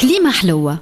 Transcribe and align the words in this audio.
كليمة 0.00 0.30
حلوة. 0.32 0.78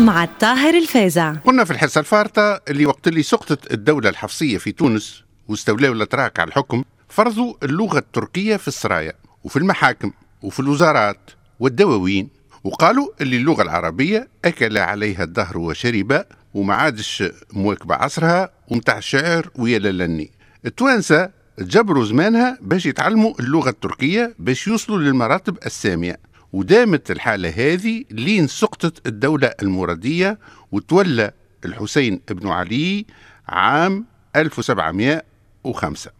مع 0.00 0.24
الطاهر 0.24 0.74
الفازع 0.74 1.34
كنا 1.34 1.64
في 1.64 1.70
الحصة 1.70 1.98
الفارطة 1.98 2.60
اللي 2.68 2.86
وقت 2.86 3.08
اللي 3.08 3.22
سقطت 3.22 3.72
الدولة 3.72 4.08
الحفصية 4.08 4.58
في 4.58 4.72
تونس 4.72 5.22
واستولاوا 5.48 5.94
الأتراك 5.94 6.40
على 6.40 6.48
الحكم 6.48 6.84
فرضوا 7.08 7.54
اللغة 7.62 7.98
التركية 7.98 8.56
في 8.56 8.68
السرايا 8.68 9.12
وفي 9.44 9.56
المحاكم 9.56 10.12
وفي 10.42 10.60
الوزارات 10.60 11.30
والدواوين 11.60 12.28
وقالوا 12.64 13.08
اللي 13.20 13.36
اللغة 13.36 13.62
العربية 13.62 14.28
أكل 14.44 14.78
عليها 14.78 15.22
الدهر 15.22 15.58
وشرب 15.58 16.24
وما 16.54 16.74
عادش 16.74 17.24
مواكبة 17.52 17.94
عصرها 17.94 18.50
ومتاع 18.68 18.98
الشعر 18.98 19.50
ويا 19.58 19.78
للني. 19.78 20.30
التوانسة 20.66 21.30
تجبروا 21.56 22.04
زمانها 22.04 22.58
باش 22.60 22.86
يتعلموا 22.86 23.34
اللغة 23.40 23.70
التركية 23.70 24.34
باش 24.38 24.66
يوصلوا 24.66 24.98
للمراتب 24.98 25.58
السامية. 25.66 26.18
ودامت 26.52 27.10
الحالة 27.10 27.48
هذه 27.48 28.04
لين 28.10 28.46
سقطت 28.46 29.06
الدولة 29.06 29.54
المرادية 29.62 30.38
وتولى 30.72 31.30
الحسين 31.64 32.20
بن 32.30 32.48
علي 32.48 33.06
عام 33.48 34.04
1705 34.36 36.10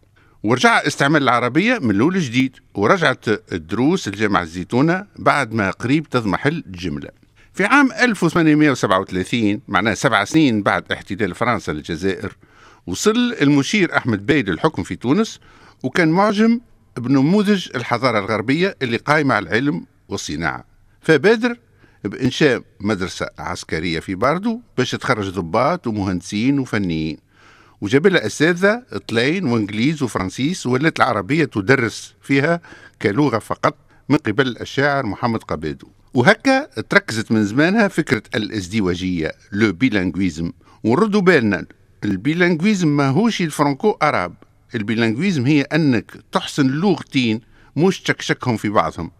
ورجع 0.43 0.77
استعمال 0.87 1.23
العربية 1.23 1.79
من 1.79 1.91
الأول 1.91 2.19
جديد 2.19 2.55
ورجعت 2.73 3.25
الدروس 3.53 4.07
الجامعة 4.07 4.41
الزيتونة 4.41 5.05
بعد 5.15 5.53
ما 5.53 5.71
قريب 5.71 6.09
تضمحل 6.09 6.63
الجملة. 6.67 7.09
في 7.53 7.65
عام 7.65 7.91
1837 7.91 9.61
معناه 9.67 9.93
سبع 9.93 10.23
سنين 10.23 10.63
بعد 10.63 10.91
احتلال 10.91 11.35
فرنسا 11.35 11.71
للجزائر 11.71 12.35
وصل 12.87 13.35
المشير 13.41 13.97
أحمد 13.97 14.25
باي 14.25 14.43
للحكم 14.43 14.83
في 14.83 14.95
تونس 14.95 15.39
وكان 15.83 16.07
معجب 16.07 16.59
بنموذج 16.97 17.69
الحضارة 17.75 18.19
الغربية 18.19 18.75
اللي 18.81 18.97
قايمة 18.97 19.35
على 19.35 19.49
العلم 19.49 19.85
والصناعة. 20.09 20.65
فبادر 21.01 21.59
بإنشاء 22.03 22.61
مدرسة 22.79 23.27
عسكرية 23.39 23.99
في 23.99 24.15
باردو 24.15 24.59
باش 24.77 24.91
تخرج 24.91 25.29
ضباط 25.29 25.87
ومهندسين 25.87 26.59
وفنيين. 26.59 27.17
وجاب 27.81 28.07
لها 28.07 28.25
أساتذة 28.25 28.83
طليان 29.07 29.45
وإنجليز 29.45 30.03
وفرنسيس 30.03 30.65
ولات 30.65 30.99
العربية 30.99 31.45
تدرس 31.45 32.13
فيها 32.21 32.61
كلغة 33.01 33.39
فقط 33.39 33.75
من 34.09 34.17
قبل 34.17 34.57
الشاعر 34.61 35.05
محمود 35.05 35.43
قبادو. 35.43 35.87
وهكا 36.13 36.81
تركزت 36.81 37.31
من 37.31 37.45
زمانها 37.45 37.87
فكرة 37.87 38.23
الازدواجية 38.35 39.31
le 39.51 39.73
bilinguisme 39.73 40.51
ونردوا 40.83 41.21
بالنا 41.21 41.65
ال 42.03 42.10
bilinguisme 42.10 42.87
ماهوش 42.87 43.41
ال 43.41 43.45
franco-arabe 43.45 43.91
ال 44.03 44.33
bilinguisme 44.75 45.45
هي 45.45 45.61
أنك 45.61 46.11
تحسن 46.31 46.67
لغتين 46.67 47.41
مش 47.75 48.01
تشكشكهم 48.01 48.57
في 48.57 48.69
بعضهم. 48.69 49.11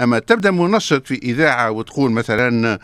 أما 0.00 0.18
تبدأ 0.18 0.50
منشط 0.50 1.06
في 1.06 1.14
إذاعة 1.14 1.70
وتقول 1.70 2.10
مثلا 2.10 2.78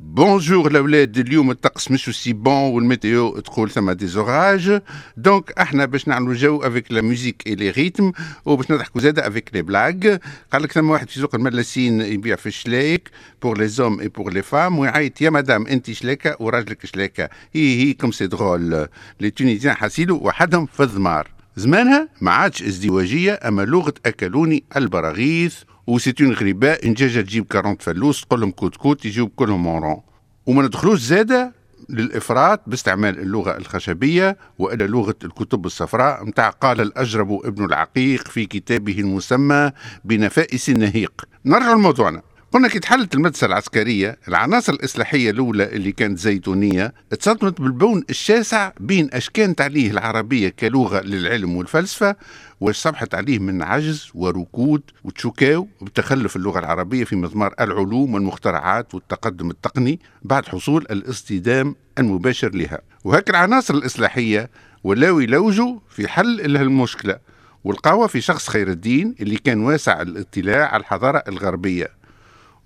bonjour 0.00 0.70
الاولاد 0.70 1.18
اليوم 1.18 1.50
الطقس 1.50 1.90
مش 1.90 2.22
si 2.22 2.32
bon 2.32 2.54
وال 2.54 2.78
météo 2.78 3.38
تقول 3.40 3.70
ثم 3.70 3.90
des 3.90 4.06
orages 4.06 4.80
donc 5.16 5.52
إحنا 5.52 5.84
باش 5.84 6.08
نعملوا 6.08 6.34
جو 6.34 6.62
avec 6.62 6.92
la 6.92 7.00
musique 7.00 7.42
et 7.46 7.54
les 7.54 7.70
rythmes 7.70 8.12
وباش 8.44 8.70
نضحكوا 8.70 9.00
زاده 9.00 9.26
avec 9.28 9.50
les 9.54 9.62
blagues 9.62 10.16
قال 10.52 10.62
لك 10.62 10.72
ثم 10.72 10.90
واحد 10.90 11.08
في 11.08 11.20
سوق 11.20 11.34
الملاسين 11.34 12.00
يبيع 12.00 12.36
في 12.36 12.46
الشلايك 12.46 13.10
pour 13.42 13.58
les 13.58 13.68
hommes 13.68 14.00
et 14.00 14.08
pour 14.08 14.32
les 14.32 14.42
femmes 14.42 14.78
ويعيط 14.78 15.20
يا 15.20 15.30
مدام 15.30 15.66
انت 15.66 15.90
شلاكه 15.90 16.36
وراجلك 16.40 16.86
شلاكه 16.86 17.28
هي 17.54 17.82
هي 17.82 17.92
comme 17.92 18.12
c'est 18.12 18.26
drôle 18.26 18.88
les 19.20 19.30
Tunisiens 19.30 19.74
حاسيلو 19.74 20.16
وحدهم 20.16 20.66
في 20.66 20.82
الضمار 20.82 21.28
زمانها 21.56 22.08
ما 22.20 22.30
عادش 22.30 22.62
ازدواجيه 22.62 23.32
اما 23.32 23.62
لغه 23.62 23.94
اكلوني 24.06 24.64
البراغيث 24.76 25.56
و 25.88 25.93
c'est 25.93 26.20
une 26.20 26.32
غريبه 26.32 26.72
ان 26.72 26.94
دجاجه 26.94 27.20
تجيب 27.20 27.46
40 27.54 27.76
فلوس 27.76 28.24
تقول 28.24 28.40
لهم 28.40 28.50
كوت 28.50 28.76
كوت 28.76 29.04
يجيو 29.04 29.28
كلهم 29.28 29.62
مورون 29.62 30.00
وما 30.46 30.62
ندخلوش 30.62 31.00
زاده 31.00 31.52
للافراط 31.88 32.60
باستعمال 32.66 33.18
اللغة 33.18 33.56
الخشبيه 33.56 34.36
والا 34.58 34.84
لغه 34.84 35.14
الكتب 35.24 35.66
الصفراء 35.66 36.24
متاع 36.24 36.50
قال 36.50 36.80
الاجرب 36.80 37.32
ابن 37.46 37.64
العقيق 37.64 38.28
في 38.28 38.46
كتابه 38.46 38.98
المسمى 39.00 39.72
بنفائس 40.04 40.68
النهيق 40.68 41.24
نرجع 41.44 41.72
لموضوعنا 41.72 42.22
قلنا 42.52 42.68
كي 42.68 42.78
تحلت 42.78 43.14
المدرسة 43.14 43.46
العسكرية 43.46 44.18
العناصر 44.28 44.72
الإصلاحية 44.72 45.30
الأولى 45.30 45.64
اللي 45.64 45.92
كانت 45.92 46.18
زيتونية 46.18 46.94
اتصدمت 47.12 47.60
بالبون 47.60 48.04
الشاسع 48.10 48.72
بين 48.80 49.08
أش 49.12 49.30
كانت 49.30 49.60
عليه 49.60 49.90
العربية 49.90 50.48
كلغة 50.48 51.00
للعلم 51.00 51.56
والفلسفة 51.56 52.16
واش 52.60 52.76
صبحت 52.76 53.14
عليه 53.14 53.38
من 53.38 53.62
عجز 53.62 54.10
وركود 54.14 54.82
وتشوكاو 55.04 55.68
بتخلف 55.82 56.36
اللغة 56.36 56.58
العربية 56.58 57.04
في 57.04 57.16
مضمار 57.16 57.54
العلوم 57.60 58.14
والمخترعات 58.14 58.94
والتقدم 58.94 59.50
التقني 59.50 60.00
بعد 60.22 60.46
حصول 60.46 60.86
الاصطدام 60.90 61.74
المباشر 61.98 62.54
لها. 62.54 62.78
وهك 63.04 63.30
العناصر 63.30 63.74
الإصلاحية 63.74 64.50
ولاو 64.84 65.20
يلوجوا 65.20 65.78
في 65.90 66.08
حل 66.08 66.56
المشكلة 66.56 67.18
والقوة 67.64 68.06
في 68.06 68.20
شخص 68.20 68.48
خير 68.48 68.68
الدين 68.70 69.14
اللي 69.20 69.36
كان 69.36 69.60
واسع 69.60 70.02
الإطلاع 70.02 70.68
على 70.68 70.80
الحضارة 70.80 71.22
الغربية. 71.28 71.97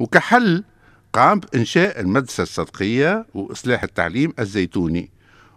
وكحل 0.03 0.65
قام 1.13 1.41
بإنشاء 1.41 2.01
المدرسة 2.01 2.43
الصدقية 2.43 3.27
وإصلاح 3.35 3.83
التعليم 3.83 4.33
الزيتوني 4.39 5.11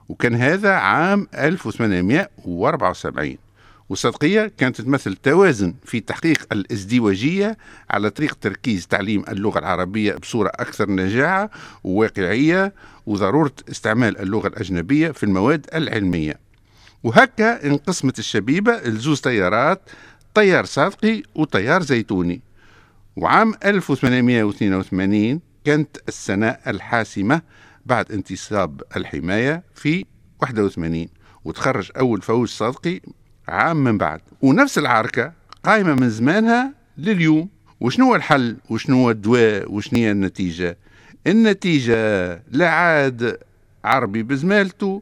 وكان 0.09 0.35
هذا 0.35 0.71
عام 0.71 1.27
1874 1.35 3.37
والصدقية 3.89 4.51
كانت 4.57 4.81
تمثل 4.81 5.15
توازن 5.15 5.73
في 5.85 5.99
تحقيق 5.99 6.47
الازدواجية 6.51 7.57
على 7.89 8.09
طريق 8.09 8.37
تركيز 8.41 8.87
تعليم 8.87 9.23
اللغة 9.29 9.59
العربية 9.59 10.15
بصورة 10.15 10.51
أكثر 10.55 10.91
نجاعة 10.91 11.49
وواقعية 11.83 12.73
وضرورة 13.05 13.53
استعمال 13.69 14.19
اللغة 14.19 14.47
الأجنبية 14.47 15.11
في 15.11 15.23
المواد 15.23 15.65
العلمية. 15.75 16.39
وهكا 17.03 17.65
انقسمت 17.65 18.19
الشبيبة 18.19 18.77
لزوز 18.77 19.21
تيارات 19.21 19.81
طيار 20.33 20.65
صادقي 20.65 21.23
وطيار 21.35 21.81
زيتوني. 21.81 22.41
وعام 23.15 23.53
1882 23.65 25.41
كانت 25.65 25.97
السنة 26.07 26.47
الحاسمة 26.67 27.41
بعد 27.85 28.11
انتصاب 28.11 28.81
الحماية 28.95 29.63
في 29.75 30.05
81 30.41 31.07
وتخرج 31.45 31.91
أول 31.97 32.21
فوز 32.21 32.49
صادقي 32.49 32.99
عام 33.47 33.83
من 33.83 33.97
بعد. 33.97 34.21
ونفس 34.41 34.77
العركة 34.77 35.33
قايمة 35.63 35.93
من 35.95 36.09
زمانها 36.09 36.73
لليوم. 36.97 37.49
وشنو 37.79 38.15
الحل؟ 38.15 38.57
وشنو 38.69 39.09
الدواء؟ 39.09 39.71
وشنو 39.71 39.99
هي 39.99 40.11
النتيجة؟ 40.11 40.77
النتيجة 41.27 42.33
لا 42.51 42.69
عاد 42.69 43.37
عربي 43.83 44.23
بزمالته 44.23 45.01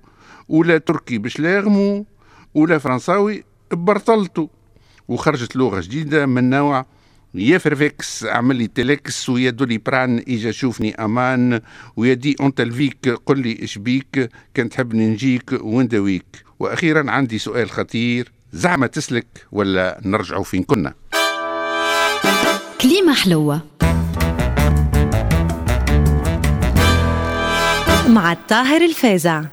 ولا 0.50 0.78
تركي 0.78 1.18
بشلاغمو 1.18 2.06
ولا 2.54 2.78
فرنساوي 2.78 3.44
ببرطلته 3.72 4.50
وخرجت 5.08 5.56
لغة 5.56 5.82
جديدة 5.82 6.26
من 6.26 6.50
نوع 6.50 6.86
يا 7.36 7.58
فرفكس 7.58 8.26
عمل 8.26 8.56
لي 8.56 8.68
تلكس 8.68 9.30
ويا 9.30 9.50
دولي 9.50 9.78
بران 9.78 10.24
اجا 10.28 10.52
شوفني 10.52 10.96
أمان 10.96 11.62
ويا 11.96 12.14
دي 12.14 12.36
اونت 12.40 12.62
الفيك 12.62 13.10
قل 13.26 13.40
لي 13.40 13.60
إيش 13.62 13.78
بيك 13.78 14.30
كان 14.54 14.70
تحبني 14.70 15.08
نجيك 15.08 15.52
وندويك 15.62 16.26
وأخيرا 16.60 17.12
عندي 17.12 17.38
سؤال 17.38 17.70
خطير 17.72 18.32
زعما 18.54 18.88
تسلك 18.88 19.26
ولا 19.52 20.02
نرجعوا 20.06 20.44
فين 20.44 20.64
كنا 20.64 20.94
كليمة 22.82 23.14
حلوة 23.14 23.62
مع 28.10 28.32
الطاهر 28.32 28.82
الفازع 28.82 29.44